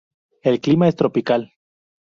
El 0.41 0.59
clima 0.61 0.87
es 0.87 0.95
tropical. 0.95 1.53